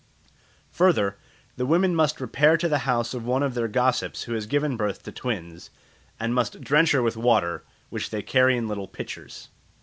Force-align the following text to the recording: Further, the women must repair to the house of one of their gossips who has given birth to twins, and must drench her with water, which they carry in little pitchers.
Further, 0.71 1.19
the 1.57 1.65
women 1.67 1.93
must 1.95 2.19
repair 2.19 2.57
to 2.57 2.67
the 2.67 2.79
house 2.89 3.13
of 3.13 3.23
one 3.23 3.43
of 3.43 3.53
their 3.53 3.67
gossips 3.67 4.23
who 4.23 4.33
has 4.33 4.47
given 4.47 4.75
birth 4.75 5.03
to 5.03 5.11
twins, 5.11 5.69
and 6.19 6.33
must 6.33 6.61
drench 6.61 6.91
her 6.93 7.03
with 7.03 7.15
water, 7.17 7.63
which 7.91 8.09
they 8.09 8.23
carry 8.23 8.57
in 8.57 8.67
little 8.67 8.87
pitchers. 8.87 9.49